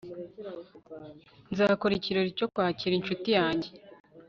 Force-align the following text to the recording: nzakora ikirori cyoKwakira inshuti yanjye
nzakora 1.51 1.93
ikirori 1.95 2.37
cyoKwakira 2.37 2.93
inshuti 2.95 3.29
yanjye 3.37 3.69